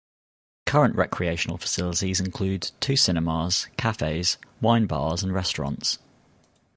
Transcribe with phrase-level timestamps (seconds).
[0.65, 5.99] Current recreational facilities include two cinemas, cafes, wine bars and restaurants.